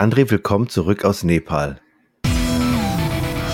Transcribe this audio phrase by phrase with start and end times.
[0.00, 1.78] André, willkommen zurück aus Nepal.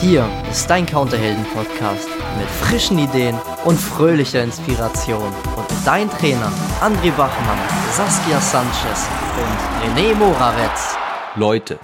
[0.00, 3.34] Hier ist dein Counterhelden-Podcast mit frischen Ideen
[3.64, 5.24] und fröhlicher Inspiration.
[5.56, 7.58] Und dein Trainer André Bachmann,
[7.90, 9.08] Saskia Sanchez
[9.40, 10.96] und René Moravetz.
[11.34, 11.80] Leute,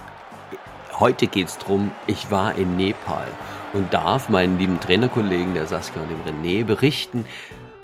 [1.01, 3.27] heute geht's drum, ich war in Nepal
[3.73, 7.25] und darf meinen lieben Trainerkollegen, der Saskia und dem René, berichten,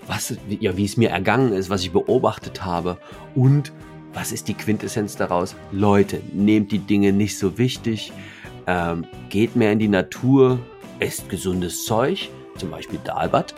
[0.07, 2.99] was, ja, wie es mir ergangen ist, was ich beobachtet habe
[3.35, 3.73] und
[4.13, 5.55] was ist die Quintessenz daraus?
[5.71, 8.11] Leute, nehmt die Dinge nicht so wichtig,
[8.67, 10.59] ähm, geht mehr in die Natur,
[10.99, 13.55] esst gesundes Zeug, zum Beispiel Dalbad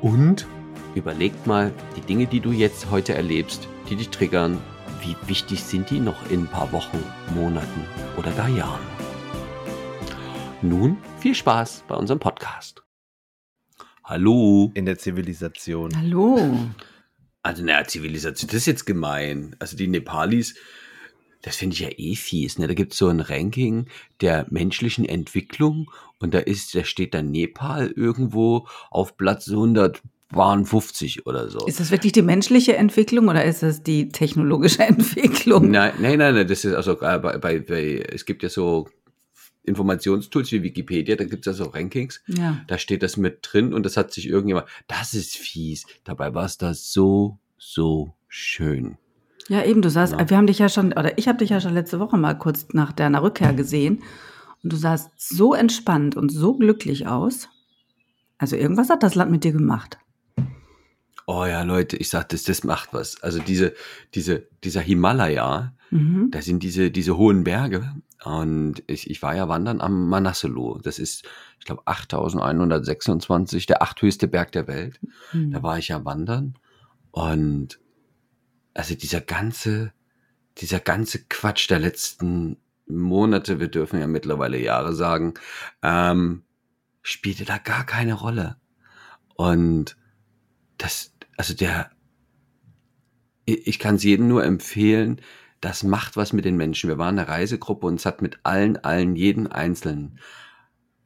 [0.00, 0.46] und
[0.94, 4.58] überlegt mal die Dinge, die du jetzt heute erlebst, die dich triggern,
[5.02, 7.02] wie wichtig sind die noch in ein paar Wochen,
[7.34, 7.84] Monaten
[8.16, 8.80] oder gar Jahren?
[10.62, 12.82] Nun viel Spaß bei unserem Podcast.
[14.04, 14.72] Hallo.
[14.74, 15.90] In der Zivilisation.
[15.96, 16.36] Hallo.
[17.42, 19.56] Also, naja, Zivilisation, das ist jetzt gemein.
[19.58, 20.54] Also, die Nepalis,
[21.42, 22.58] das finde ich ja eh fies.
[22.58, 22.66] Ne?
[22.66, 23.86] Da gibt es so ein Ranking
[24.20, 31.48] der menschlichen Entwicklung und da ist, da steht dann Nepal irgendwo auf Platz 150 oder
[31.48, 31.66] so.
[31.66, 35.70] Ist das wirklich die menschliche Entwicklung oder ist das die technologische Entwicklung?
[35.70, 38.88] Nein, nein, nein, nein das ist also äh, bei, bei, bei, es gibt ja so
[39.64, 42.60] Informationstools wie Wikipedia, da gibt es ja so Rankings, Ja.
[42.66, 45.84] da steht das mit drin und das hat sich irgendjemand, das ist fies.
[46.04, 48.96] Dabei war es da so, so schön.
[49.48, 50.30] Ja, eben, du sahst, Ja.
[50.30, 52.66] wir haben dich ja schon, oder ich habe dich ja schon letzte Woche mal kurz
[52.72, 54.02] nach deiner Rückkehr gesehen
[54.62, 57.48] und du sahst so entspannt und so glücklich aus.
[58.38, 59.98] Also irgendwas hat das Land mit dir gemacht.
[61.32, 63.22] Oh ja, Leute, ich sag das, das macht was.
[63.22, 63.74] Also diese,
[64.14, 66.30] diese, dieser Himalaya, Mhm.
[66.30, 67.92] da sind diese, diese hohen Berge.
[68.24, 70.78] Und ich, ich war ja wandern am Manaslu.
[70.82, 71.24] Das ist,
[71.58, 75.00] ich glaube, 8126, der achthöchste Berg der Welt.
[75.32, 75.52] Mhm.
[75.52, 76.54] Da war ich ja wandern.
[77.10, 77.80] Und
[78.74, 79.92] also dieser ganze,
[80.58, 85.34] dieser ganze Quatsch der letzten Monate, wir dürfen ja mittlerweile Jahre sagen,
[85.82, 86.42] ähm,
[87.02, 88.56] spielte da gar keine Rolle.
[89.34, 89.96] Und
[90.78, 91.90] das, also der,
[93.46, 95.22] ich kann es jedem nur empfehlen,
[95.62, 96.88] das macht was mit den Menschen.
[96.88, 100.18] Wir waren eine Reisegruppe und es hat mit allen, allen, jeden Einzelnen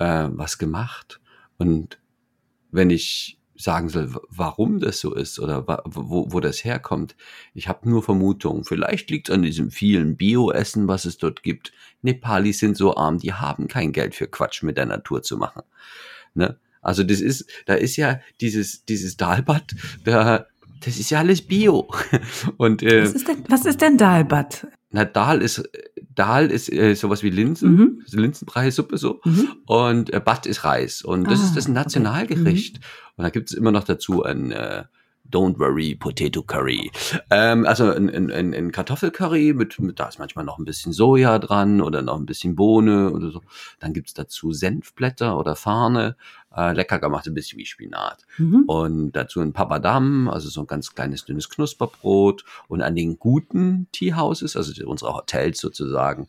[0.01, 1.21] äh, was gemacht.
[1.57, 2.01] Und
[2.73, 7.15] wenn ich sagen soll, warum das so ist oder wo, wo das herkommt,
[7.55, 8.65] ich habe nur Vermutungen.
[8.65, 11.71] Vielleicht liegt es an diesem vielen Bio-Essen, was es dort gibt.
[12.03, 15.63] Nepalis sind so arm, die haben kein Geld für Quatsch mit der Natur zu machen.
[16.35, 16.59] Ne?
[16.85, 19.75] Also das ist, da ist ja dieses, dieses Dalbad,
[20.05, 20.47] da,
[20.85, 21.89] das ist ja alles Bio.
[22.59, 24.67] Und äh, Was ist denn, was ist denn Dalbat?
[24.91, 25.69] na, Dal ist,
[26.15, 28.03] Dal ist äh, sowas wie Linsen, Mhm.
[28.13, 29.21] Linsenbrei-Suppe so.
[29.25, 29.49] Mhm.
[29.67, 31.03] Und äh, Bad ist Reis.
[31.03, 31.73] Und das Ah, ist das okay.
[31.75, 32.77] Nationalgericht.
[33.17, 34.85] Und da gibt es immer noch dazu ein äh,
[35.31, 36.91] Don't Worry Potato Curry.
[37.31, 41.39] Ähm, also ein, ein, ein, Kartoffelcurry mit, mit, da ist manchmal noch ein bisschen Soja
[41.39, 43.43] dran oder noch ein bisschen Bohne oder so.
[43.81, 46.17] Dann gibt's dazu Senfblätter oder Farne.
[46.55, 48.25] Äh, lecker gemacht, ein bisschen wie Spinat.
[48.39, 48.65] Mhm.
[48.67, 52.45] Und dazu ein Papadam, also so ein ganz kleines dünnes Knusperbrot.
[52.69, 56.29] Und an den guten Teahouses, also unsere Hotels sozusagen,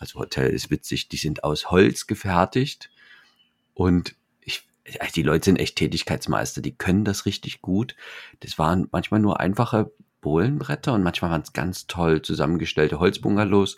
[0.00, 2.90] also Hotel ist witzig, die sind aus Holz gefertigt.
[3.74, 4.16] Und
[5.14, 7.94] die Leute sind echt Tätigkeitsmeister, die können das richtig gut.
[8.40, 13.76] Das waren manchmal nur einfache Bohlenbretter und manchmal waren es ganz toll zusammengestellte Holzbungalows,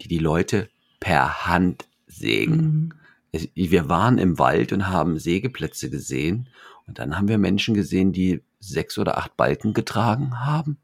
[0.00, 0.68] die die Leute
[1.00, 2.92] per Hand sägen.
[3.32, 3.48] Mhm.
[3.54, 6.48] Wir waren im Wald und haben Sägeplätze gesehen.
[6.86, 10.78] Und dann haben wir Menschen gesehen, die sechs oder acht Balken getragen haben.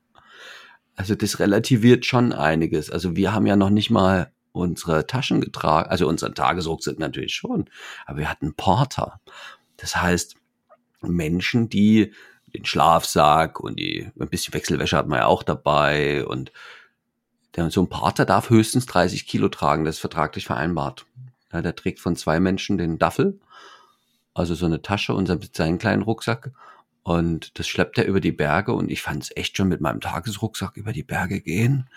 [0.95, 2.91] Also das relativiert schon einiges.
[2.91, 7.69] Also wir haben ja noch nicht mal unsere Taschen getragen, also unseren Tagesrucksack natürlich schon,
[8.07, 9.21] aber wir hatten Porter.
[9.77, 10.37] Das heißt,
[11.03, 12.13] Menschen, die
[12.55, 16.53] den Schlafsack und die, ein bisschen Wechselwäsche hat man ja auch dabei und
[17.57, 21.05] der, so ein Porter darf höchstens 30 Kilo tragen, das ist vertraglich vereinbart.
[21.53, 23.41] Ja, der trägt von zwei Menschen den Daffel,
[24.35, 26.53] also so eine Tasche und seinen kleinen Rucksack.
[27.03, 30.01] Und das schleppt er über die Berge und ich fand es echt schon mit meinem
[30.01, 31.91] Tagesrucksack über die Berge gehen.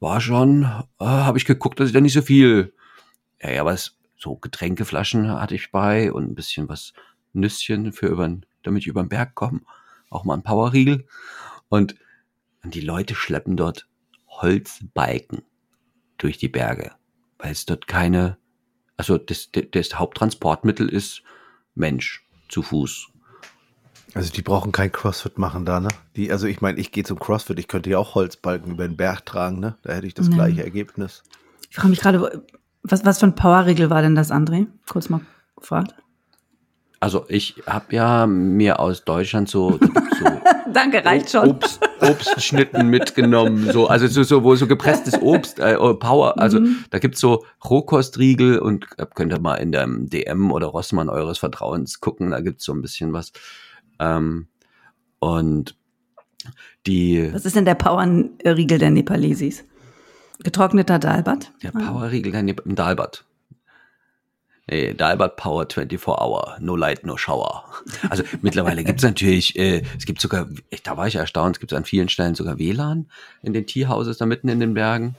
[0.00, 0.64] War schon,
[0.98, 2.74] äh, habe ich geguckt, dass ich da nicht so viel,
[3.40, 6.92] ja, ja, was, so Getränkeflaschen hatte ich bei und ein bisschen was
[7.32, 9.60] Nüsschen für über, damit ich über den Berg komme.
[10.10, 11.06] Auch mal ein Powerriegel.
[11.68, 11.96] Und,
[12.62, 13.88] und die Leute schleppen dort
[14.28, 15.42] Holzbalken
[16.18, 16.92] durch die Berge,
[17.38, 18.38] weil es dort keine,
[18.96, 21.22] also das, das Haupttransportmittel ist
[21.74, 23.08] Mensch zu Fuß.
[24.14, 25.88] Also die brauchen kein Crossfit machen da, ne?
[26.16, 28.96] Die, also ich meine, ich gehe zum Crossfit, ich könnte ja auch Holzbalken über den
[28.96, 29.76] Berg tragen, ne?
[29.82, 30.34] Da hätte ich das Ja.
[30.34, 31.22] gleiche Ergebnis.
[31.70, 32.42] Ich frage mich gerade,
[32.82, 34.66] was, was für ein Powerregel war denn das, André?
[34.88, 35.20] Kurz mal
[35.56, 35.94] gefragt.
[37.02, 39.78] Also ich habe ja mir aus Deutschland so,
[40.18, 40.24] so
[40.72, 41.48] Danke, reicht schon.
[41.48, 46.84] Obst, Obstschnitten mitgenommen, so also so, so wo so gepresstes Obst, äh, Power, also Mhm.
[46.90, 51.38] da gibt's so Rohkostriegel und äh, könnt ihr mal in dem DM oder Rossmann eures
[51.38, 53.32] Vertrauens gucken, da gibt's so ein bisschen was.
[54.00, 54.48] Ähm,
[55.20, 55.76] und
[56.86, 59.64] die Was ist denn der Powerriegel der Nepalesis?
[60.42, 61.52] Getrockneter Dalbat?
[61.62, 63.24] Der Powerriegel der Nep- im Dalbad.
[64.70, 67.64] Nee, Dalbad Power 24 Hour, no light, no shower.
[68.08, 71.72] Also mittlerweile gibt's natürlich, äh, es gibt sogar, ich, da war ich erstaunt, es gibt
[71.72, 73.10] an vielen Stellen sogar WLAN
[73.42, 75.16] in den Teehouses da mitten in den Bergen.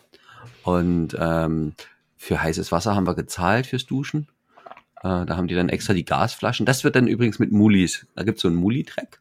[0.63, 1.73] Und ähm,
[2.17, 4.27] für heißes Wasser haben wir gezahlt fürs Duschen.
[5.03, 6.65] Äh, da haben die dann extra die Gasflaschen.
[6.65, 8.07] Das wird dann übrigens mit Mulis.
[8.15, 9.19] Da gibt's so einen Muli-Track.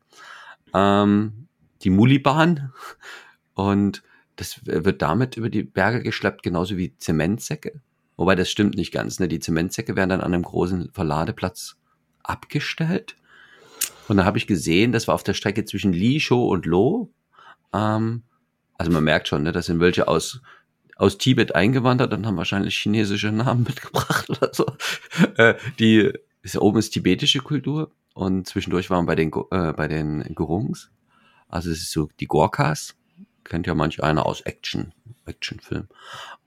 [0.75, 1.47] Ähm,
[1.82, 2.73] die Mulibahn.
[3.55, 4.03] Und
[4.37, 7.81] das wird damit über die Berge geschleppt, genauso wie Zementsäcke.
[8.17, 9.19] Wobei das stimmt nicht ganz.
[9.19, 9.29] Ne?
[9.29, 11.77] Die Zementsäcke werden dann an einem großen Verladeplatz
[12.23, 13.17] abgestellt.
[14.09, 17.12] Und da habe ich gesehen, das war auf der Strecke zwischen Li, Shou und Lo.
[17.73, 18.23] Ähm,
[18.77, 20.41] also man merkt schon, ne, das sind welche aus,
[21.00, 24.67] aus Tibet eingewandert und haben wahrscheinlich chinesische Namen mitgebracht oder so.
[25.37, 26.12] Äh, die
[26.43, 30.91] ist, oben ist tibetische Kultur und zwischendurch waren bei den, äh, bei den Gurungs.
[31.49, 32.97] Also es ist so die Gorkas.
[33.44, 34.93] Kennt ja manch einer aus Action,
[35.25, 35.88] Actionfilm.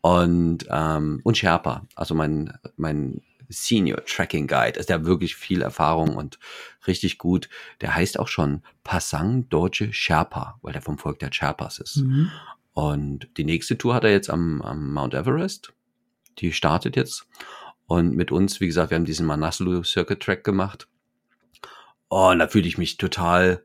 [0.01, 6.15] Und, ähm, und Sherpa, also mein, mein Senior Tracking Guide, ist der wirklich viel Erfahrung
[6.15, 6.37] und
[6.85, 7.49] richtig gut.
[7.81, 11.97] Der heißt auch schon Pasang Deutsche Sherpa, weil der vom Volk der Sherpas ist.
[11.97, 12.31] Mhm.
[12.73, 15.73] Und die nächste Tour hat er jetzt am, am Mount Everest.
[16.39, 17.27] Die startet jetzt.
[17.85, 20.87] Und mit uns, wie gesagt, wir haben diesen Manaslu Circuit Track gemacht.
[22.07, 23.63] Und da fühle ich mich total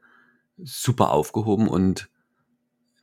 [0.59, 2.09] super aufgehoben und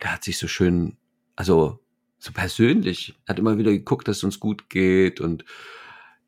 [0.02, 0.98] der hat sich so schön,
[1.36, 1.80] also
[2.20, 5.46] so persönlich, hat immer wieder geguckt, dass es uns gut geht und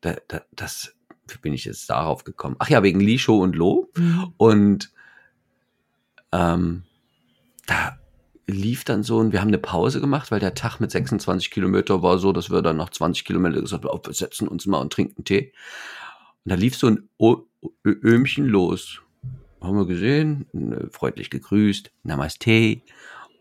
[0.00, 0.94] da, da, das
[1.42, 2.56] bin ich jetzt darauf gekommen.
[2.58, 3.90] Ach ja, wegen Li, Shou und Lo.
[3.96, 4.32] Mhm.
[4.36, 4.92] Und
[6.32, 6.84] ähm,
[7.66, 7.98] da
[8.48, 12.02] lief dann so und wir haben eine Pause gemacht, weil der Tag mit 26 Kilometer
[12.02, 14.78] war so, dass wir dann nach 20 Kilometer gesagt haben, oh, wir setzen uns mal
[14.78, 15.52] und trinken Tee.
[16.44, 17.44] Und da lief so ein o
[17.84, 19.02] Ö Öhmchen los.
[19.60, 22.80] Haben wir gesehen, äh, freundlich gegrüßt, Namaste.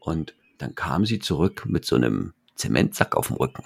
[0.01, 3.63] Und dann kam sie zurück mit so einem Zementsack auf dem Rücken.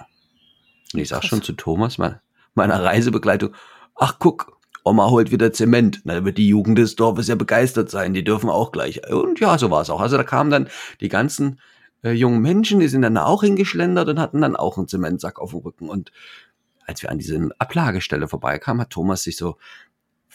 [0.92, 1.30] Und ich sag Krass.
[1.30, 2.20] schon zu Thomas, mein,
[2.54, 3.54] meiner Reisebegleitung,
[3.96, 6.00] ach guck, Oma holt wieder Zement.
[6.04, 8.14] Na, da wird die Jugend des Dorfes ja begeistert sein.
[8.14, 9.08] Die dürfen auch gleich.
[9.10, 10.00] Und ja, so war es auch.
[10.00, 10.68] Also da kamen dann
[11.00, 11.60] die ganzen
[12.02, 15.38] äh, jungen Menschen, die sind dann da auch hingeschlendert und hatten dann auch einen Zementsack
[15.38, 15.88] auf dem Rücken.
[15.88, 16.10] Und
[16.86, 19.56] als wir an diese Ablagestelle vorbeikamen, hat Thomas sich so,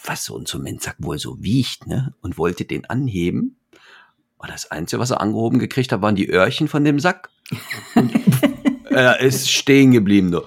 [0.06, 2.14] was so ein Zementsack wohl so wiegt, ne?
[2.22, 3.58] Und wollte den anheben.
[4.38, 7.30] Und das Einzige, was er angehoben gekriegt hat, waren die Öhrchen von dem Sack.
[7.96, 8.14] Und
[8.90, 10.32] er ist stehen geblieben.
[10.32, 10.42] Du.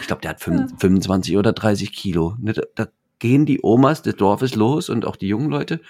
[0.00, 2.36] Ich glaube, der hat fünf- 25 oder 30 Kilo.
[2.38, 2.88] Ne, Da, da
[3.18, 5.80] gehen die Omas des Dorfes los und auch die jungen Leute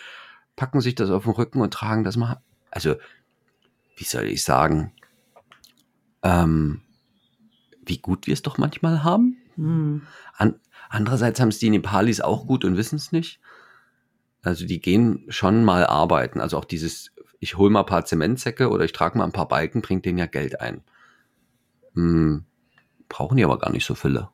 [0.57, 2.41] packen sich das auf den Rücken und tragen das mal.
[2.71, 2.97] Also,
[3.97, 4.93] wie soll ich sagen,
[6.23, 6.83] ähm,
[7.85, 9.37] wie gut wir es doch manchmal haben.
[9.57, 10.03] Mhm.
[10.37, 13.41] An, andererseits haben es die Nepalis auch gut und wissen es nicht.
[14.43, 16.41] Also die gehen schon mal arbeiten.
[16.41, 19.49] Also auch dieses, ich hole mal ein paar Zementsäcke oder ich trage mal ein paar
[19.49, 20.83] Balken, bringt denen ja Geld ein.
[21.95, 22.45] Hm,
[23.09, 24.29] brauchen die aber gar nicht so viele.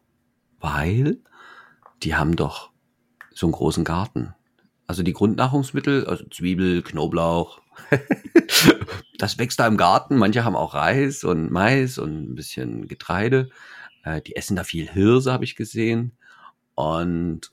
[0.60, 1.18] Weil
[2.02, 2.73] die haben doch
[3.34, 4.34] so einen großen Garten.
[4.86, 7.60] Also die Grundnahrungsmittel, also Zwiebel, Knoblauch,
[9.18, 10.16] das wächst da im Garten.
[10.16, 13.50] Manche haben auch Reis und Mais und ein bisschen Getreide.
[14.04, 16.12] Äh, die essen da viel Hirse, habe ich gesehen.
[16.74, 17.52] Und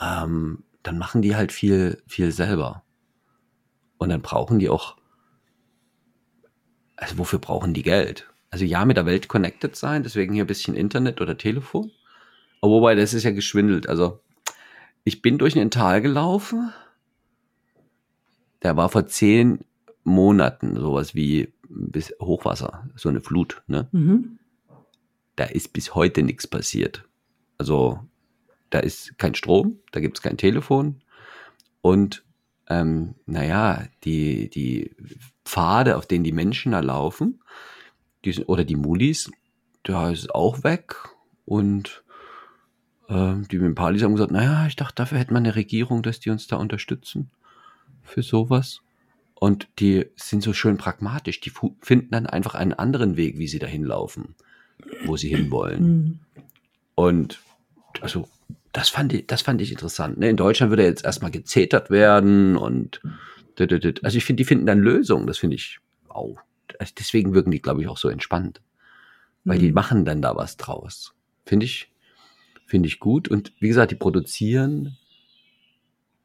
[0.00, 2.82] ähm, dann machen die halt viel, viel selber.
[3.98, 4.96] Und dann brauchen die auch,
[6.96, 8.28] also wofür brauchen die Geld?
[8.50, 11.90] Also ja, mit der Welt connected sein, deswegen hier ein bisschen Internet oder Telefon.
[12.60, 13.88] Aber wobei, das ist ja geschwindelt.
[13.88, 14.20] Also
[15.08, 16.72] ich bin durch ein Tal gelaufen.
[18.62, 19.60] Der war vor zehn
[20.04, 23.62] Monaten sowas wie bis Hochwasser, so eine Flut.
[23.66, 23.88] Ne?
[23.92, 24.38] Mhm.
[25.34, 27.08] Da ist bis heute nichts passiert.
[27.56, 28.00] Also
[28.68, 31.00] da ist kein Strom, da gibt es kein Telefon
[31.80, 32.22] und
[32.68, 34.94] ähm, naja, die, die
[35.44, 37.40] Pfade, auf denen die Menschen da laufen,
[38.26, 39.30] die sind, oder die Mulis,
[39.84, 40.96] da ist es auch weg
[41.46, 42.04] und
[43.10, 46.46] die Mempalis haben gesagt, naja, ich dachte, dafür hätte man eine Regierung, dass die uns
[46.46, 47.30] da unterstützen
[48.02, 48.82] für sowas.
[49.34, 51.40] Und die sind so schön pragmatisch.
[51.40, 54.34] Die finden dann einfach einen anderen Weg, wie sie dahin laufen,
[55.06, 55.82] wo sie hinwollen.
[55.82, 56.18] Mhm.
[56.96, 57.38] Und
[58.00, 58.28] also,
[58.72, 60.18] das fand ich, das fand ich interessant.
[60.18, 60.28] Ne?
[60.28, 63.00] In Deutschland würde jetzt erstmal gezetert werden und
[64.02, 65.26] also ich finde, die finden dann Lösungen.
[65.26, 66.38] Das finde ich, wow.
[66.78, 68.60] Also Deswegen wirken die, glaube ich, auch so entspannt.
[69.44, 69.74] Weil die Mhm.
[69.74, 71.14] machen dann da was draus.
[71.44, 71.90] Finde ich,
[72.68, 73.28] finde ich gut.
[73.28, 74.96] Und wie gesagt, die produzieren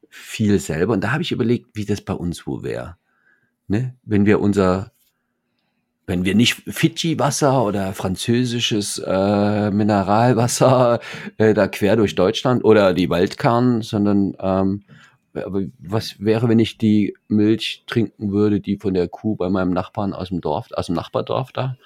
[0.08, 0.92] viel selber.
[0.92, 2.96] Und da habe ich überlegt, wie das bei uns wo wäre.
[3.66, 3.96] Ne?
[4.04, 4.92] Wenn wir unser,
[6.06, 11.00] wenn wir nicht Fidschi-Wasser oder französisches äh, Mineralwasser
[11.38, 14.84] äh, da quer durch Deutschland oder die Waldkern, sondern ähm,
[15.34, 19.72] aber was wäre, wenn ich die Milch trinken würde, die von der Kuh bei meinem
[19.72, 21.76] Nachbarn aus dem Dorf, aus dem Nachbardorf da?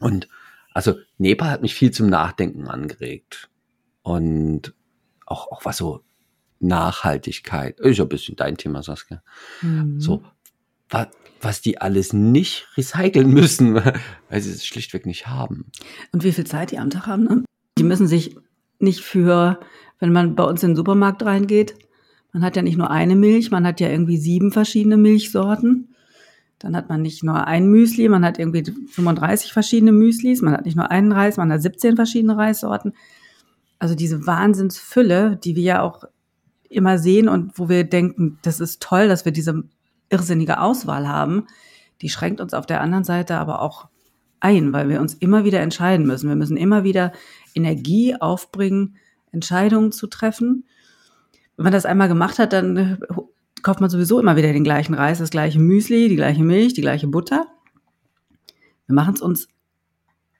[0.00, 0.28] Und
[0.74, 3.48] also Nepal hat mich viel zum Nachdenken angeregt.
[4.08, 4.72] Und
[5.26, 6.00] auch, auch was so
[6.60, 9.22] Nachhaltigkeit, ist ja ein bisschen dein Thema, Saskia.
[9.60, 10.00] Mhm.
[10.00, 10.22] So,
[10.88, 11.08] was,
[11.42, 13.74] was die alles nicht recyceln müssen,
[14.30, 15.66] weil sie es schlichtweg nicht haben.
[16.12, 17.44] Und wie viel Zeit die am Tag haben, ne?
[17.78, 18.34] Die müssen sich
[18.78, 19.60] nicht für,
[19.98, 21.74] wenn man bei uns in den Supermarkt reingeht,
[22.32, 25.94] man hat ja nicht nur eine Milch, man hat ja irgendwie sieben verschiedene Milchsorten.
[26.58, 30.64] Dann hat man nicht nur ein Müsli, man hat irgendwie 35 verschiedene Müslis, man hat
[30.64, 32.94] nicht nur einen Reis, man hat 17 verschiedene Reissorten.
[33.78, 36.04] Also diese Wahnsinnsfülle, die wir ja auch
[36.68, 39.64] immer sehen und wo wir denken, das ist toll, dass wir diese
[40.10, 41.46] irrsinnige Auswahl haben,
[42.00, 43.88] die schränkt uns auf der anderen Seite aber auch
[44.40, 46.28] ein, weil wir uns immer wieder entscheiden müssen.
[46.28, 47.12] Wir müssen immer wieder
[47.54, 48.96] Energie aufbringen,
[49.32, 50.64] Entscheidungen zu treffen.
[51.56, 52.98] Wenn man das einmal gemacht hat, dann
[53.62, 56.82] kauft man sowieso immer wieder den gleichen Reis, das gleiche Müsli, die gleiche Milch, die
[56.82, 57.46] gleiche Butter.
[58.86, 59.48] Wir machen es uns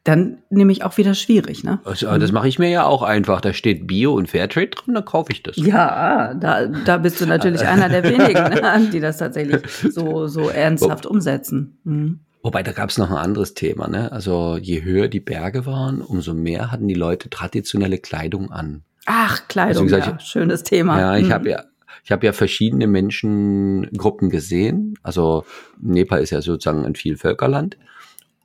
[0.09, 1.65] dann nämlich auch wieder schwierig.
[1.65, 1.81] Ne?
[1.85, 3.43] Also, das mache ich mir ja auch einfach.
[3.43, 5.57] Da steht Bio und Fairtrade drin, dann kaufe ich das.
[5.57, 10.49] Ja, da, da bist du natürlich einer der wenigen, ne, die das tatsächlich so, so
[10.49, 11.79] ernsthaft Wo, umsetzen.
[11.85, 12.21] Mhm.
[12.43, 13.87] Wobei, da gab es noch ein anderes Thema.
[13.87, 14.11] Ne?
[14.11, 18.85] Also je höher die Berge waren, umso mehr hatten die Leute traditionelle Kleidung an.
[19.05, 20.99] Ach, Kleidung, also, gesagt, ja, schönes Thema.
[20.99, 21.33] Ja, ich mhm.
[21.33, 21.65] habe ja
[22.05, 24.95] ich habe ja verschiedene Menschengruppen gesehen.
[25.03, 25.45] Also
[25.79, 27.77] Nepal ist ja sozusagen ein Vielvölkerland.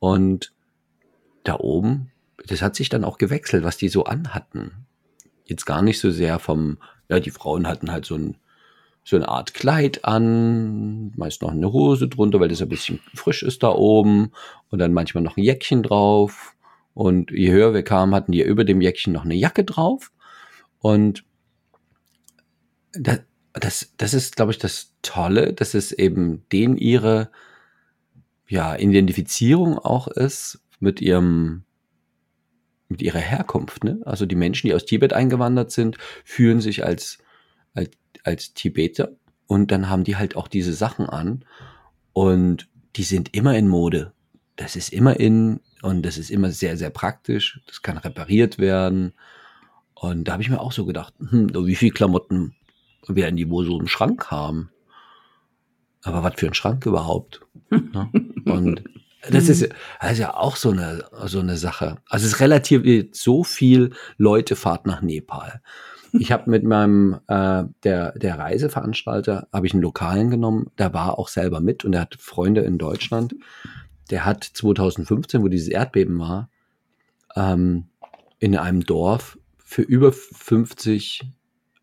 [0.00, 0.52] Und
[1.44, 2.10] da oben,
[2.46, 4.86] das hat sich dann auch gewechselt, was die so anhatten.
[5.44, 8.36] Jetzt gar nicht so sehr vom, ja, die Frauen hatten halt so ein,
[9.04, 13.42] so eine Art Kleid an, meist noch eine Hose drunter, weil das ein bisschen frisch
[13.42, 14.32] ist da oben
[14.70, 16.54] und dann manchmal noch ein Jäckchen drauf.
[16.94, 20.10] Und je höher wir kamen, hatten die über dem Jäckchen noch eine Jacke drauf.
[20.78, 21.24] Und
[22.92, 23.20] das,
[23.52, 27.30] das, das ist, glaube ich, das Tolle, dass es eben denen ihre
[28.48, 31.64] ja, Identifizierung auch ist mit ihrem
[32.88, 33.84] mit ihrer Herkunft.
[33.84, 34.00] Ne?
[34.04, 37.18] Also die Menschen, die aus Tibet eingewandert sind, fühlen sich als,
[37.72, 37.90] als,
[38.24, 39.12] als Tibeter
[39.46, 41.44] und dann haben die halt auch diese Sachen an
[42.12, 44.12] und die sind immer in Mode.
[44.56, 47.60] Das ist immer in und das ist immer sehr, sehr praktisch.
[47.66, 49.12] Das kann repariert werden.
[49.94, 52.54] Und da habe ich mir auch so gedacht, hm, wie viel Klamotten
[53.08, 54.70] werden die wohl so im Schrank haben?
[56.02, 57.40] Aber was für ein Schrank überhaupt?
[57.70, 58.10] ne?
[58.44, 58.84] Und
[59.30, 59.68] das ist,
[60.00, 61.98] das ist ja auch so eine, so eine Sache.
[62.08, 65.60] Also es ist relativ so viel Leute fahrt nach Nepal.
[66.12, 71.18] Ich habe mit meinem äh, der der Reiseveranstalter habe ich einen Lokalen genommen, der war
[71.18, 73.34] auch selber mit und er hat Freunde in Deutschland.
[74.10, 76.50] Der hat 2015, wo dieses Erdbeben war,
[77.34, 77.88] ähm,
[78.38, 81.22] in einem Dorf für über 50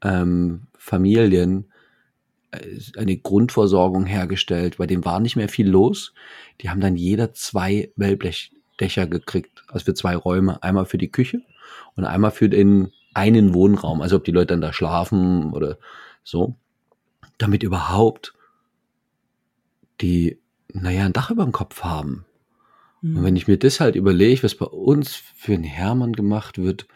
[0.04, 1.71] ähm, Familien
[2.98, 6.14] eine Grundversorgung hergestellt, bei dem war nicht mehr viel los.
[6.62, 11.42] Die haben dann jeder zwei Wellblechdächer gekriegt, also für zwei Räume, einmal für die Küche
[11.96, 15.78] und einmal für den einen Wohnraum, also ob die Leute dann da schlafen oder
[16.24, 16.56] so,
[17.38, 18.34] damit überhaupt
[20.02, 20.40] die,
[20.74, 22.26] naja, ein Dach über dem Kopf haben.
[23.02, 23.18] Mhm.
[23.18, 26.88] Und wenn ich mir das halt überlege, was bei uns für einen Hermann gemacht wird,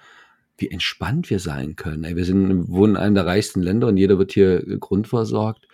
[0.57, 2.03] wie entspannt wir sein können.
[2.03, 5.67] Ey, wir sind, wohnen in einem der reichsten Länder und jeder wird hier grundversorgt.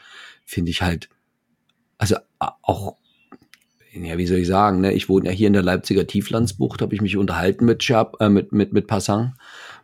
[0.46, 1.10] Finde ich halt,
[1.98, 2.98] also auch,
[3.94, 4.94] ja, wie soll ich sagen, ne?
[4.94, 8.30] Ich wohne ja hier in der Leipziger Tieflandsbucht, habe ich mich unterhalten mit Sherp, äh,
[8.30, 9.36] mit, mit, mit Passang,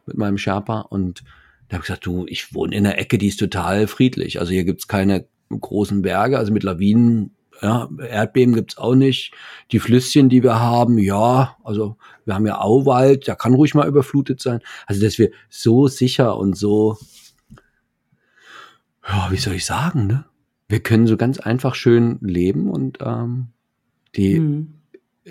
[0.05, 1.23] mit meinem Sherpa und
[1.67, 4.39] da habe ich gesagt, du, ich wohne in einer Ecke, die ist total friedlich.
[4.39, 9.33] Also hier gibt's keine großen Berge, also mit Lawinen ja, Erdbeben gibt's auch nicht.
[9.71, 13.87] Die Flüsschen, die wir haben, ja, also wir haben ja Auwald, der kann ruhig mal
[13.87, 14.61] überflutet sein.
[14.85, 16.97] Also, dass wir so sicher und so,
[19.07, 20.25] ja, wie soll ich sagen, ne?
[20.67, 23.47] Wir können so ganz einfach schön leben und ähm,
[24.15, 24.73] die mhm.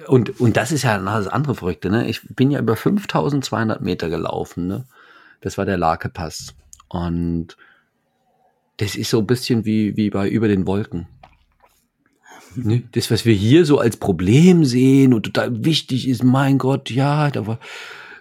[0.07, 2.09] und und das ist ja das andere Verrückte, ne?
[2.09, 4.87] Ich bin ja über 5200 Meter gelaufen, ne?
[5.43, 6.55] Das war der Lake-Pass
[6.89, 7.57] und
[8.79, 11.07] das ist so ein bisschen wie wie bei über den Wolken.
[12.57, 12.83] Ne?
[12.93, 17.31] Das, was wir hier so als Problem sehen und total wichtig ist, mein Gott, ja,
[17.31, 17.59] da war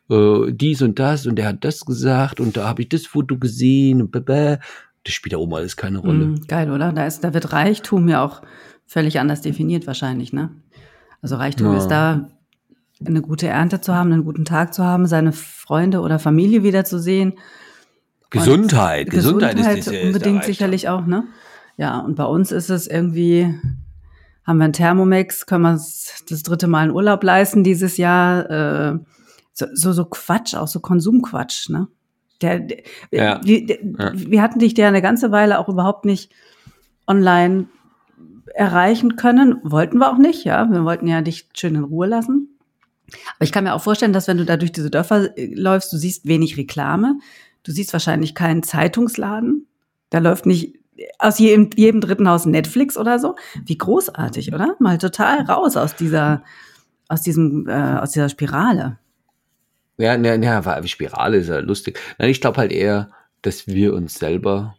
[0.09, 3.37] äh, dies und das und der hat das gesagt und da habe ich das Foto
[3.37, 4.57] gesehen und bäh,
[5.03, 6.25] das spielt da oben alles keine Rolle.
[6.25, 6.91] Mm, geil, oder?
[6.91, 8.41] Da, ist, da wird Reichtum ja auch
[8.85, 10.49] völlig anders definiert wahrscheinlich, ne?
[11.21, 11.77] Also Reichtum ja.
[11.77, 12.29] ist da,
[13.05, 17.33] eine gute Ernte zu haben, einen guten Tag zu haben, seine Freunde oder Familie wiederzusehen.
[18.29, 21.25] Gesundheit, Und Gesundheit, Gesundheit ist, ist, unbedingt sicherlich auch, ne?
[21.77, 23.53] Ja, und bei uns ist es irgendwie,
[24.45, 28.49] haben wir einen Thermomix, können wir uns das dritte Mal einen Urlaub leisten dieses Jahr.
[28.49, 28.99] Äh,
[29.53, 31.87] so, so, so Quatsch, auch so Konsumquatsch, ne?
[32.41, 33.41] Der, der, Ja.
[33.43, 34.11] wir, der, Ja.
[34.13, 36.31] wir hatten dich ja eine ganze Weile auch überhaupt nicht
[37.07, 37.67] online
[38.53, 39.59] erreichen können.
[39.63, 40.69] Wollten wir auch nicht, ja.
[40.69, 42.49] Wir wollten ja dich schön in Ruhe lassen.
[43.07, 45.93] Aber ich kann mir auch vorstellen, dass wenn du da durch diese Dörfer äh, läufst,
[45.93, 47.17] du siehst wenig Reklame.
[47.63, 49.67] Du siehst wahrscheinlich keinen Zeitungsladen.
[50.09, 50.75] Da läuft nicht
[51.19, 53.35] aus jedem, jedem dritten Haus Netflix oder so.
[53.65, 54.75] Wie großartig, oder?
[54.79, 56.43] Mal total raus aus dieser,
[57.07, 58.97] aus diesem, äh, aus dieser Spirale.
[59.97, 61.99] Ja, ne, war- Spirale ist ja lustig.
[62.17, 63.09] Nein, ich glaube halt eher,
[63.41, 64.75] dass wir uns selber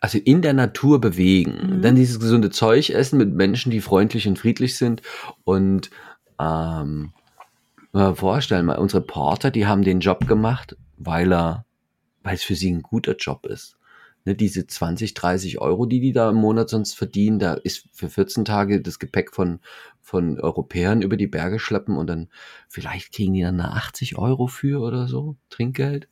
[0.00, 1.78] also in der Natur bewegen.
[1.78, 1.82] Mhm.
[1.82, 5.02] Dann dieses gesunde Zeug essen mit Menschen, die freundlich und friedlich sind.
[5.44, 5.90] Und
[6.40, 7.12] ähm,
[7.92, 11.64] mal vorstellen, mal unsere Porter, die haben den Job gemacht, weil er,
[12.22, 13.76] weil es für sie ein guter Job ist.
[14.28, 18.10] Ne, diese 20, 30 Euro, die die da im Monat sonst verdienen, da ist für
[18.10, 19.60] 14 Tage das Gepäck von,
[20.02, 22.28] von Europäern über die Berge schleppen und dann
[22.68, 26.08] vielleicht kriegen die dann eine 80 Euro für oder so, Trinkgeld,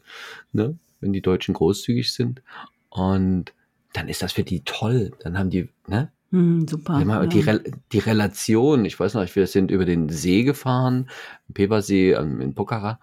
[0.52, 2.40] ne, wenn die Deutschen großzügig sind.
[2.88, 3.52] Und
[3.92, 5.11] dann ist das für die toll.
[5.18, 6.99] Dann haben die, ne, Hm, super.
[6.99, 7.26] Immer ja.
[7.26, 11.11] die, Rel die Relation, ich weiß noch, wir sind über den See gefahren,
[11.52, 12.99] Pebersee ähm, in Pokhara.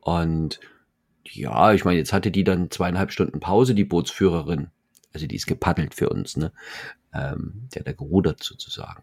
[0.00, 0.60] Und
[1.24, 4.68] ja, ich meine, jetzt hatte die dann zweieinhalb Stunden Pause, die Bootsführerin.
[5.12, 6.52] Also die ist gepaddelt für uns, ne?
[7.14, 9.02] Ähm, der hat da gerudert sozusagen.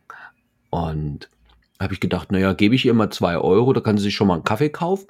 [0.70, 1.30] Und
[1.80, 4.28] habe ich gedacht, naja, gebe ich ihr mal zwei Euro, da kann sie sich schon
[4.28, 5.08] mal einen Kaffee kaufen.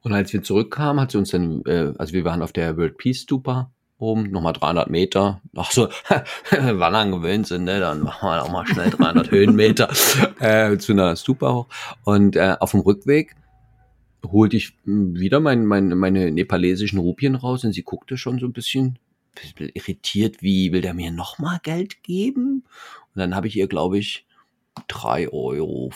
[0.00, 2.98] Und als wir zurückkamen, hat sie uns dann, äh, also wir waren auf der World
[2.98, 5.40] Peace Stupa oben, nochmal 300 Meter.
[5.56, 5.88] Ach so,
[6.50, 7.78] Wandern gewöhnt sind, ne?
[7.78, 9.88] dann machen wir auch mal schnell 300 Höhenmeter
[10.40, 11.66] äh, zu einer Stupa hoch.
[12.02, 13.36] Und äh, auf dem Rückweg
[14.24, 18.46] holte ich mh, wieder mein, mein, meine nepalesischen Rupien raus und sie guckte schon so
[18.46, 18.98] ein bisschen,
[19.34, 22.64] bisschen irritiert, wie will der mir nochmal Geld geben?
[23.14, 24.26] Und dann habe ich ihr, glaube ich,
[24.88, 25.90] 3,50 Euro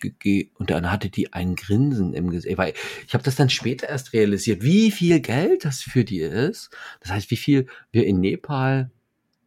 [0.00, 2.56] gegeben und dann hatte die ein Grinsen im Gesicht.
[2.56, 2.74] Weil
[3.06, 6.70] ich habe das dann später erst realisiert, wie viel Geld das für die ist.
[7.00, 8.90] Das heißt, wie viel wir in Nepal,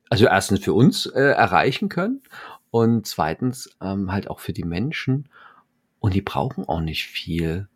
[0.10, 2.22] also erstens für uns äh, erreichen können
[2.72, 5.30] und zweitens ähm, halt auch für die Menschen.
[6.00, 7.68] Und die brauchen auch nicht viel.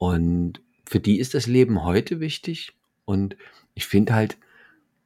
[0.00, 2.72] Und für die ist das Leben heute wichtig.
[3.04, 3.36] Und
[3.74, 4.38] ich finde halt,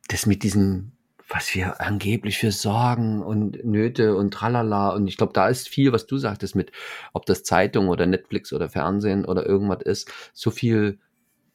[0.07, 0.93] das mit diesen
[1.29, 4.91] was wir angeblich für Sorgen und Nöte und tralala.
[4.91, 6.71] Und ich glaube, da ist viel, was du sagtest mit,
[7.13, 10.99] ob das Zeitung oder Netflix oder Fernsehen oder irgendwas ist, so viel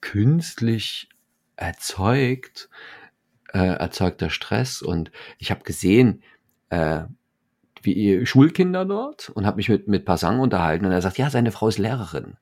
[0.02, 1.08] künstlich
[1.56, 2.70] erzeugt,
[3.54, 4.82] äh, erzeugter Stress.
[4.82, 6.24] Und ich habe gesehen,
[6.70, 7.02] äh,
[7.82, 11.52] wie Schulkinder dort und habe mich mit, mit Passang unterhalten und er sagt, ja, seine
[11.52, 12.38] Frau ist Lehrerin.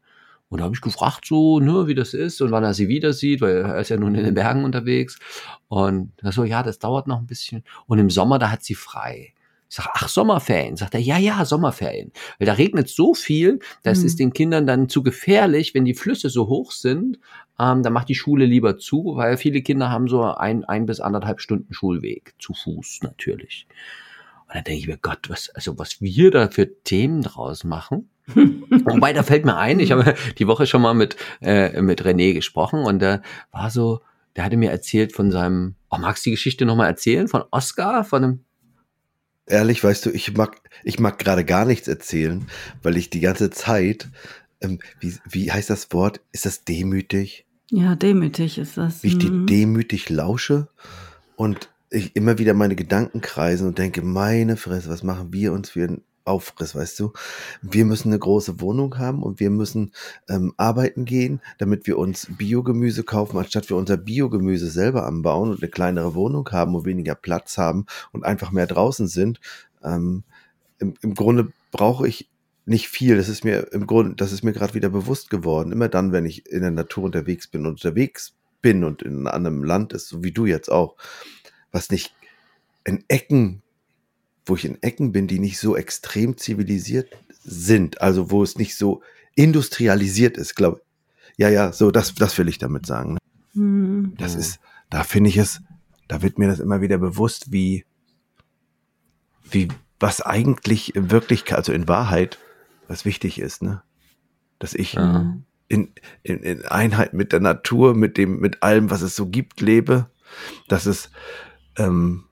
[0.49, 3.11] Und da habe ich gefragt, so, ne, wie das ist und wann er sie wieder
[3.13, 5.19] sieht, weil er ist ja nun in den Bergen unterwegs.
[5.67, 7.63] Und er so, ja, das dauert noch ein bisschen.
[7.85, 9.33] Und im Sommer, da hat sie frei.
[9.69, 10.77] Ich sage, ach, Sommerferien.
[10.77, 12.13] Sagt er, ja, ja, Sommerferien.
[12.39, 14.05] Weil da regnet so viel, das Mhm.
[14.05, 17.19] ist den Kindern dann zu gefährlich, wenn die Flüsse so hoch sind.
[17.59, 21.01] Ähm, dann macht die Schule lieber zu, weil viele Kinder haben so ein, ein bis
[21.01, 22.33] anderthalb Stunden Schulweg.
[22.39, 23.67] Zu Fuß natürlich.
[24.47, 28.09] Und dann denke ich mir, Gott, was, also was wir da für Themen draus machen.
[28.35, 32.33] Wobei, da fällt mir ein, ich habe die Woche schon mal mit, äh, mit René
[32.33, 34.01] gesprochen und der war so,
[34.35, 37.27] der hatte mir erzählt von seinem, oh, magst du die Geschichte nochmal erzählen?
[37.27, 38.39] Von Oscar, von einem,
[39.49, 42.47] Ehrlich, weißt du, ich mag, ich mag gerade gar nichts erzählen,
[42.83, 44.09] weil ich die ganze Zeit,
[44.59, 46.19] ähm, wie, wie heißt das Wort?
[46.33, 47.45] Ist das demütig?
[47.71, 49.03] Ja, demütig ist das.
[49.03, 49.45] Wie ich die Mhm.
[49.45, 50.67] demütig lausche
[51.37, 55.69] und ich immer wieder meine Gedanken kreisen und denke, meine Fresse, was machen wir uns
[55.69, 57.13] für einen Aufriss, weißt du?
[57.61, 59.91] Wir müssen eine große Wohnung haben und wir müssen
[60.29, 65.61] ähm, arbeiten gehen, damit wir uns Biogemüse kaufen, anstatt wir unser Biogemüse selber anbauen und
[65.61, 69.39] eine kleinere Wohnung haben und weniger Platz haben und einfach mehr draußen sind.
[69.83, 70.23] Ähm,
[70.79, 72.29] im, Im Grunde brauche ich
[72.65, 73.15] nicht viel.
[73.15, 75.71] Das ist mir im Grunde, das ist mir gerade wieder bewusst geworden.
[75.71, 79.63] Immer dann, wenn ich in der Natur unterwegs bin und unterwegs bin und in einem
[79.63, 80.97] Land ist, so wie du jetzt auch,
[81.71, 82.13] was nicht
[82.83, 83.61] in Ecken,
[84.47, 87.09] wo ich in Ecken bin, die nicht so extrem zivilisiert
[87.43, 89.01] sind, also wo es nicht so
[89.35, 90.81] industrialisiert ist, glaube
[91.37, 93.13] Ja, ja, so, das, das will ich damit sagen.
[93.13, 93.19] ne?
[93.53, 94.13] Mhm.
[94.17, 95.61] Das ist, da finde ich es,
[96.07, 97.85] da wird mir das immer wieder bewusst, wie,
[99.43, 99.67] wie,
[99.99, 102.39] was eigentlich in Wirklichkeit, also in Wahrheit,
[102.87, 103.83] was wichtig ist, ne?
[104.59, 104.95] Dass ich
[105.67, 109.61] in, in, in Einheit mit der Natur, mit dem, mit allem, was es so gibt,
[109.61, 110.09] lebe,
[110.67, 111.11] dass es
[111.77, 112.23] ähm,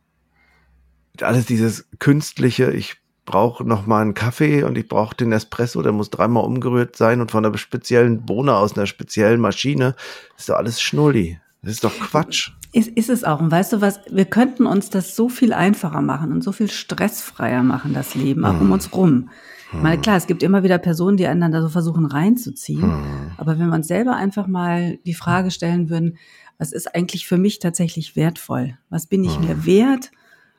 [1.23, 5.91] alles dieses künstliche, ich brauche noch mal einen Kaffee und ich brauche den Espresso, der
[5.91, 9.95] muss dreimal umgerührt sein und von einer speziellen Bohne aus einer speziellen Maschine.
[10.37, 11.39] ist doch alles Schnulli.
[11.63, 12.51] Das ist doch Quatsch.
[12.71, 13.39] Ist, ist es auch.
[13.41, 16.69] Und weißt du was, wir könnten uns das so viel einfacher machen und so viel
[16.69, 18.71] stressfreier machen, das Leben, auch um Hm.
[18.71, 19.29] uns rum.
[19.73, 22.83] Ich meine, klar, es gibt immer wieder Personen, die da so versuchen reinzuziehen.
[22.83, 23.31] Hm.
[23.37, 26.17] Aber wenn wir uns selber einfach mal die Frage stellen würden,
[26.57, 28.77] was ist eigentlich für mich tatsächlich wertvoll?
[28.89, 30.11] Was bin ich mir wert?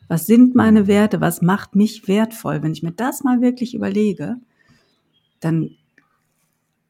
[0.09, 1.21] Was sind meine Werte?
[1.21, 2.63] Was macht mich wertvoll?
[2.63, 4.37] Wenn ich mir das mal wirklich überlege,
[5.41, 5.71] dann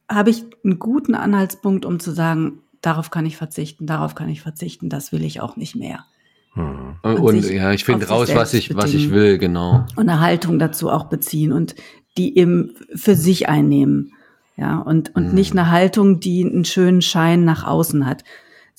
[0.09, 4.41] habe ich einen guten Anhaltspunkt, um zu sagen, darauf kann ich verzichten, darauf kann ich
[4.41, 6.05] verzichten, das will ich auch nicht mehr.
[6.53, 6.95] Hm.
[7.03, 9.85] Und, ja, ich finde raus, was ich, was ich will, genau.
[9.95, 11.75] Und eine Haltung dazu auch beziehen und
[12.17, 14.13] die eben für sich einnehmen.
[14.55, 18.23] Ja, und, und nicht eine Haltung, die einen schönen Schein nach außen hat.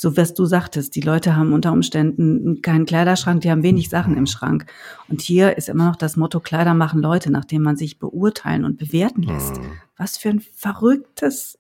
[0.01, 4.17] So was du sagtest, die Leute haben unter Umständen keinen Kleiderschrank, die haben wenig Sachen
[4.17, 4.67] im Schrank.
[5.09, 8.79] Und hier ist immer noch das Motto, Kleider machen Leute, nachdem man sich beurteilen und
[8.79, 9.61] bewerten lässt.
[9.97, 11.59] Was für ein verrücktes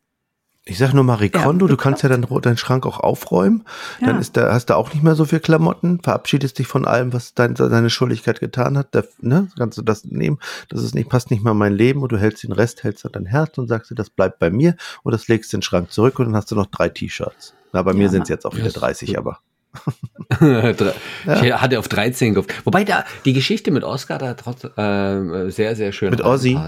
[0.68, 3.64] Ich sag nur Marie Ja, Kondo, du kannst ja dann deinen Schrank auch aufräumen.
[4.00, 4.20] Dann Ja.
[4.20, 7.32] ist da, hast du auch nicht mehr so viel Klamotten, verabschiedest dich von allem, was
[7.34, 8.88] dein, deine Schuldigkeit getan hat.
[8.94, 10.38] Da, ne, kannst du das nehmen.
[10.68, 13.06] Das ist nicht, passt nicht mehr in mein Leben und du hältst den Rest, hältst
[13.06, 15.62] an dein Herz und sagst dir, das bleibt bei mir und das legst in den
[15.64, 17.54] Schrank zurück und dann hast du noch drei T-Shirts.
[17.72, 19.38] Na, bei mir Ja, sind es jetzt auch wieder das- 30, aber.
[20.30, 22.54] Ich hatte auf 13 gehofft.
[22.66, 26.58] Wobei da die Geschichte mit Oscar da trotz äh, sehr, sehr schön Mit Ozzy?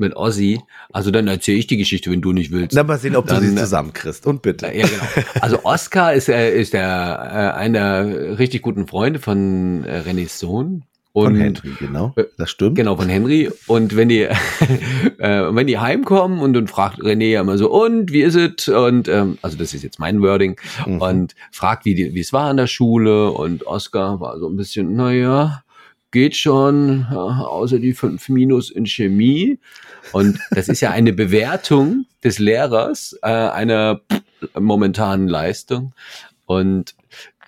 [0.00, 0.60] Mit Ozzy.
[0.92, 2.74] Also dann erzähle ich die Geschichte, wenn du nicht willst.
[2.74, 4.26] Na, mal sehen, ob du Dann, sie äh, zusammenkriegst.
[4.26, 4.66] Und bitte.
[4.66, 5.26] Ja, genau.
[5.40, 10.38] Also Oscar ist, äh, ist der, äh, einer der richtig guten Freunde von äh, Renés
[10.38, 10.84] Sohn.
[11.12, 12.12] Und Von Henry, genau.
[12.16, 12.76] Äh, Das stimmt.
[12.76, 13.50] Genau, von Henry.
[13.66, 14.22] Und wenn die,
[15.18, 18.68] äh, wenn die heimkommen und dann fragt René ja immer so, und wie ist es?
[18.68, 20.56] Und ähm, also das ist jetzt mein Wording.
[20.86, 21.00] Mhm.
[21.00, 23.32] Und fragt, wie, die, wie es war an der Schule.
[23.32, 25.64] Und Oscar war so ein bisschen, naja,
[26.12, 29.58] geht schon, außer die fünf Minus in Chemie.
[30.12, 34.00] Und das ist ja eine Bewertung des Lehrers äh, einer
[34.58, 35.92] momentanen Leistung.
[36.46, 36.94] Und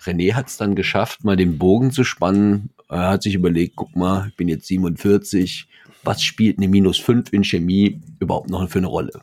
[0.03, 2.69] René hat es dann geschafft, mal den Bogen zu spannen.
[2.89, 5.67] Er hat sich überlegt, guck mal, ich bin jetzt 47,
[6.03, 9.21] was spielt eine minus 5 in Chemie überhaupt noch für eine Rolle?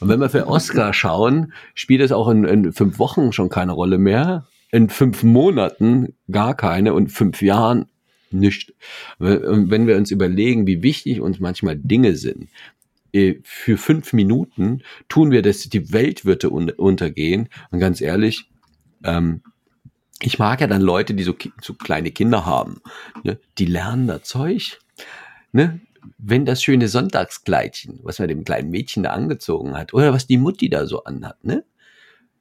[0.00, 3.72] Und wenn wir für Oscar schauen, spielt es auch in, in fünf Wochen schon keine
[3.72, 7.86] Rolle mehr, in fünf Monaten gar keine und fünf Jahren
[8.32, 8.74] nicht.
[9.18, 12.48] Und wenn wir uns überlegen, wie wichtig uns manchmal Dinge sind,
[13.12, 17.48] äh, für fünf Minuten tun wir das, die Welt würde un untergehen.
[17.70, 18.48] Und ganz ehrlich,
[19.04, 19.42] ähm,
[20.22, 22.80] ich mag ja dann Leute, die so, so kleine Kinder haben.
[23.24, 23.38] Ne?
[23.58, 24.78] Die lernen da Zeug.
[25.52, 25.80] Ne?
[26.18, 30.36] Wenn das schöne Sonntagskleidchen, was man dem kleinen Mädchen da angezogen hat, oder was die
[30.36, 31.64] Mutti da so anhat, ne?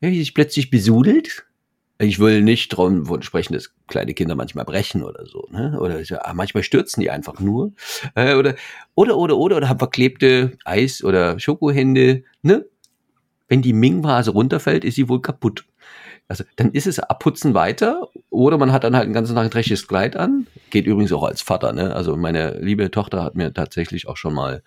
[0.01, 1.45] Ja, sich plötzlich besudelt.
[2.01, 5.77] Ich will nicht darum sprechen, dass kleine Kinder manchmal brechen oder so, ne?
[5.81, 7.73] Oder so, ah, manchmal stürzen die einfach nur.
[8.15, 8.55] Äh, oder,
[8.95, 12.65] oder, oder, oder, oder haben verklebte Eis- oder Schokohände, ne?
[13.49, 15.65] Wenn die Ming-Vase runterfällt, ist sie wohl kaputt.
[16.29, 19.49] Also dann ist es abputzen weiter oder man hat dann halt den ganzen Tag ein
[19.49, 20.45] dreckiges Kleid an.
[20.69, 21.73] Geht übrigens auch als Vater.
[21.73, 21.93] Ne?
[21.95, 24.61] Also meine liebe Tochter hat mir tatsächlich auch schon mal,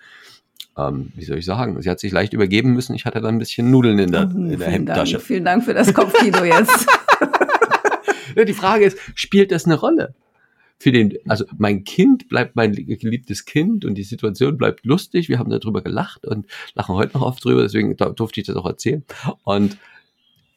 [0.77, 2.95] ähm, wie soll ich sagen, sie hat sich leicht übergeben müssen.
[2.97, 5.13] Ich hatte dann ein bisschen Nudeln in der, Oh, in der vielen, Hemdtasche.
[5.13, 6.87] Dank, vielen Dank für das Kopfkino jetzt.
[8.37, 10.15] Die Frage ist, spielt das eine Rolle?
[10.79, 15.29] Für den, also mein Kind bleibt mein geliebtes Kind und die Situation bleibt lustig.
[15.29, 18.67] Wir haben darüber gelacht und lachen heute noch oft drüber, deswegen durfte ich das auch
[18.67, 19.05] erzählen.
[19.45, 19.79] Und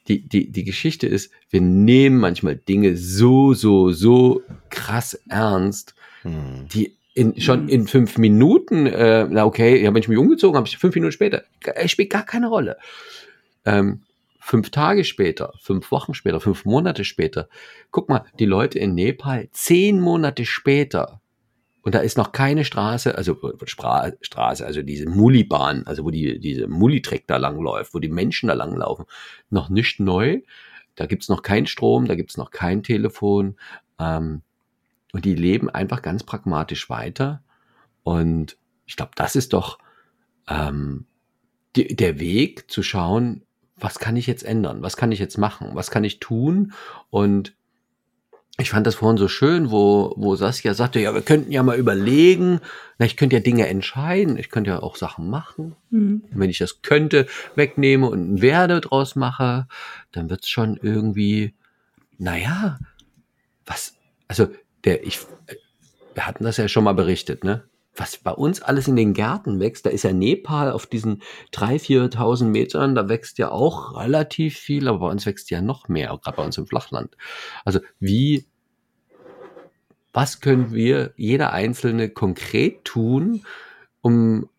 [0.07, 6.67] die, die, die Geschichte ist, wir nehmen manchmal Dinge so, so, so krass ernst, Hm.
[6.73, 10.67] die in, schon in fünf Minuten, äh, na okay, ja, wenn ich mich umgezogen habe,
[10.67, 12.77] ich fünf Minuten später, äh, spielt gar keine Rolle.
[13.63, 14.01] Ähm,
[14.45, 17.49] fünf Tage später, fünf Wochen später, fünf Monate später,
[17.89, 21.19] guck mal, die Leute in Nepal, zehn Monate später,
[21.81, 26.39] und da ist noch keine Straße, also Stra Straße, also diese Mulibahn, also wo die,
[26.39, 29.05] diese Mulitreck da langläuft, wo die Menschen da langlaufen,
[29.49, 30.41] noch nicht neu.
[30.95, 33.55] Da gibt's noch keinen Strom, da gibt's noch kein Telefon.
[33.99, 34.41] Ähm,
[35.12, 37.43] und die leben einfach ganz pragmatisch weiter.
[38.01, 39.77] Und ich glaube, das ist doch
[40.47, 41.05] ähm,
[41.75, 43.43] die, der Weg zu schauen,
[43.77, 44.81] was kann ich jetzt ändern?
[44.81, 45.71] Was kann ich jetzt machen?
[45.73, 46.73] Was kann ich tun?
[47.09, 47.55] Und
[48.57, 51.77] ich fand das vorhin so schön, wo, wo Saskia sagte, ja, wir könnten ja mal
[51.77, 52.61] überlegen,
[52.97, 55.75] na, ich könnte ja Dinge entscheiden, ich könnte ja auch Sachen machen.
[55.89, 56.23] Mhm.
[56.31, 59.67] Und wenn ich das könnte, wegnehme und ein Werde draus mache,
[60.13, 61.53] dann wird's schon irgendwie,
[62.17, 62.79] naja,
[63.65, 63.97] was,
[64.29, 64.47] also
[64.85, 65.19] der, ich,
[66.13, 67.63] wir hatten das ja schon mal berichtet, ne?
[67.95, 71.21] Was bei uns alles in den Gärten wächst, da ist ja Nepal auf diesen
[71.53, 75.88] 3.000, 4.000 Metern, da wächst ja auch relativ viel, aber bei uns wächst ja noch
[75.88, 77.15] mehr, gerade bei uns im Flachland.
[77.63, 78.45] Also wie,
[80.13, 83.43] was können wir, jeder Einzelne, konkret tun,
[84.01, 84.49] um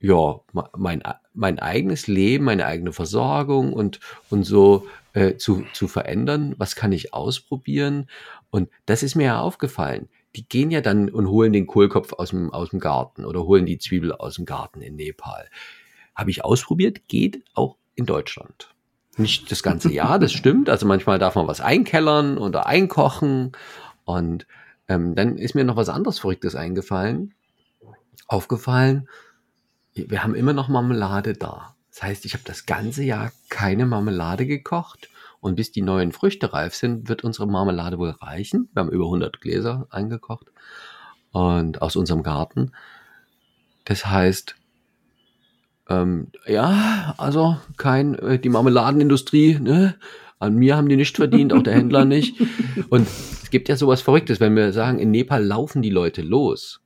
[0.00, 0.40] ja,
[0.76, 1.02] mein,
[1.34, 6.54] mein eigenes Leben, meine eigene Versorgung und, und so äh, zu, zu verändern.
[6.58, 8.08] Was kann ich ausprobieren?
[8.50, 10.08] Und das ist mir ja aufgefallen.
[10.36, 13.66] Die gehen ja dann und holen den Kohlkopf aus dem, aus dem Garten oder holen
[13.66, 15.48] die Zwiebel aus dem Garten in Nepal.
[16.14, 18.74] Habe ich ausprobiert, geht auch in Deutschland.
[19.16, 20.68] Nicht das ganze Jahr, das stimmt.
[20.68, 23.52] Also manchmal darf man was einkellern oder einkochen.
[24.04, 24.46] Und
[24.88, 27.34] ähm, dann ist mir noch was anderes Verrücktes eingefallen,
[28.26, 29.08] aufgefallen
[29.94, 31.74] wir haben immer noch Marmelade da.
[31.90, 35.08] Das heißt, ich habe das ganze Jahr keine Marmelade gekocht
[35.40, 38.68] und bis die neuen Früchte reif sind, wird unsere Marmelade wohl reichen.
[38.72, 40.46] Wir haben über 100 Gläser eingekocht
[41.32, 42.72] und aus unserem Garten.
[43.84, 44.56] Das heißt,
[45.88, 49.96] ähm, ja, also kein, äh, die Marmeladenindustrie, ne?
[50.38, 52.40] An mir haben die nicht verdient, auch der Händler nicht.
[52.88, 56.80] Und es gibt ja sowas Verrücktes, wenn wir sagen, in Nepal laufen die Leute los.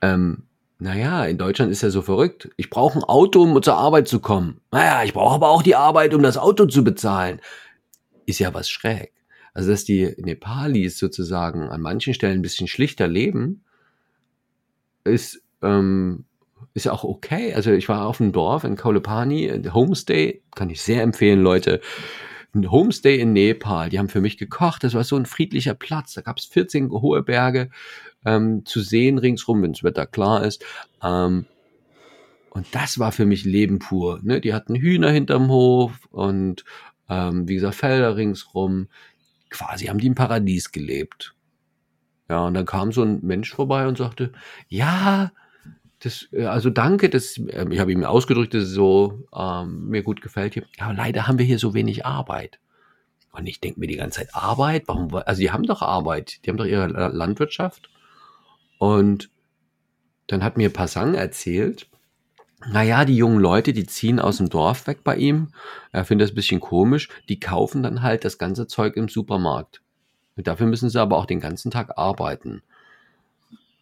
[0.00, 0.45] Ähm,
[0.78, 2.50] naja, in Deutschland ist ja so verrückt.
[2.56, 4.60] Ich brauche ein Auto, um zur Arbeit zu kommen.
[4.70, 7.40] Naja, ich brauche aber auch die Arbeit, um das Auto zu bezahlen.
[8.26, 9.12] Ist ja was schräg.
[9.54, 13.64] Also, dass die Nepalis sozusagen an manchen Stellen ein bisschen schlichter leben,
[15.04, 16.26] ist, ähm,
[16.74, 17.54] ist auch okay.
[17.54, 21.80] Also, ich war auf einem Dorf in Kaulepani, Homestay, kann ich sehr empfehlen, Leute.
[22.64, 24.84] Homestay in Nepal, die haben für mich gekocht.
[24.84, 26.14] Das war so ein friedlicher Platz.
[26.14, 27.70] Da gab es 14 hohe Berge
[28.24, 30.64] ähm, zu sehen ringsrum, wenn das Wetter klar ist.
[31.02, 31.46] Ähm,
[32.50, 34.20] und das war für mich Leben pur.
[34.22, 34.40] Ne?
[34.40, 36.64] Die hatten Hühner hinterm Hof und
[37.08, 38.88] ähm, wie gesagt Felder ringsrum.
[39.50, 41.34] Quasi haben die im Paradies gelebt.
[42.28, 44.32] Ja, und dann kam so ein Mensch vorbei und sagte,
[44.68, 45.30] ja,
[46.00, 50.02] das, äh, also danke, das, ähm, ich habe ihm ausgedrückt, dass es so ähm, mir
[50.02, 50.64] gut gefällt hier.
[50.78, 52.58] Ja, leider haben wir hier so wenig Arbeit.
[53.32, 54.84] Und ich denke mir die ganze Zeit, Arbeit?
[54.86, 55.14] Warum?
[55.14, 57.90] Also die haben doch Arbeit, die haben doch ihre Landwirtschaft.
[58.78, 59.30] Und
[60.26, 61.88] dann hat mir Passang erzählt,
[62.66, 65.48] naja, die jungen Leute, die ziehen aus dem Dorf weg bei ihm.
[65.92, 67.08] Er findet das ein bisschen komisch.
[67.28, 69.82] Die kaufen dann halt das ganze Zeug im Supermarkt.
[70.36, 72.62] Und dafür müssen sie aber auch den ganzen Tag arbeiten.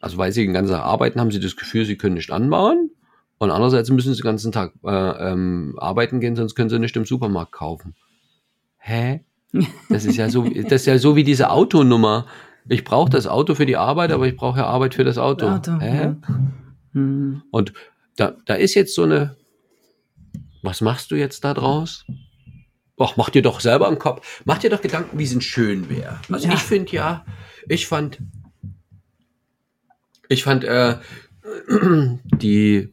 [0.05, 2.90] Also weil sie den ganzen Tag arbeiten, haben sie das Gefühl, sie können nicht anbauen.
[3.38, 6.97] Und andererseits müssen sie den ganzen Tag äh, ähm, arbeiten gehen, sonst können sie nicht
[6.97, 7.95] im Supermarkt kaufen.
[8.79, 9.21] Hä?
[9.88, 12.27] Das ist ja so, das ist ja so wie diese Autonummer
[12.69, 15.49] ich brauche das Auto für die Arbeit, aber ich brauche ja Arbeit für das Auto.
[15.49, 16.14] Auto Hä?
[16.14, 16.17] Ja.
[17.51, 17.73] Und
[18.17, 19.37] da, da ist jetzt so eine,
[20.62, 22.07] was machst du jetzt da draus?
[22.99, 24.43] Ach, mach dir doch selber einen Kopf.
[24.45, 26.21] Mach dir doch Gedanken, wie es schön wäre.
[26.31, 26.55] Also ja.
[26.55, 27.27] ich finde ja,
[27.69, 28.19] ich fand,
[30.35, 30.97] ich fand äh,
[32.25, 32.92] die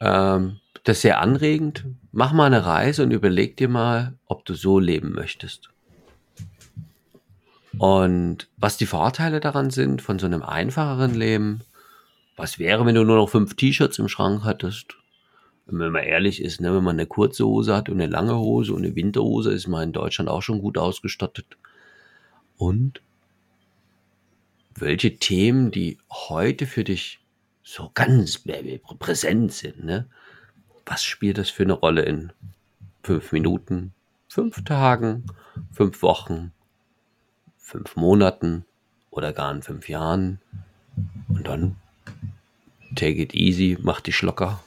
[0.00, 1.84] ähm, das sehr anregend.
[2.12, 5.70] Mach mal eine Reise und überleg dir mal, ob du so leben möchtest.
[7.78, 11.60] Und was die Vorteile daran sind, von so einem einfacheren Leben,
[12.36, 14.96] was wäre, wenn du nur noch fünf T-Shirts im Schrank hattest?
[15.66, 18.72] Wenn man ehrlich ist, ne, wenn man eine kurze Hose hat und eine lange Hose
[18.72, 21.56] und eine Winterhose, ist man in Deutschland auch schon gut ausgestattet.
[22.56, 23.02] Und
[24.76, 27.20] welche Themen, die heute für dich
[27.62, 28.42] so ganz
[28.98, 30.06] präsent sind, ne?
[30.84, 32.32] Was spielt das für eine Rolle in
[33.02, 33.92] fünf Minuten,
[34.28, 35.24] fünf Tagen,
[35.72, 36.52] fünf Wochen,
[37.56, 38.64] fünf Monaten
[39.10, 40.40] oder gar in fünf Jahren.
[41.28, 41.76] Und dann
[42.94, 44.60] take it easy, mach dich locker.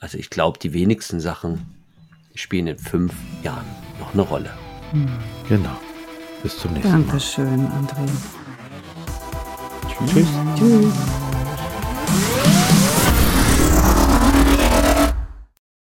[0.00, 1.74] Also ich glaube, die wenigsten Sachen
[2.34, 3.66] spielen in fünf Jahren
[3.98, 4.50] noch eine Rolle.
[5.48, 5.76] Genau.
[6.42, 7.68] Bis zum nächsten Dankeschön, Mal.
[7.68, 8.45] Dankeschön, André.
[10.04, 10.28] Tschüss.
[10.56, 11.35] Tschüss.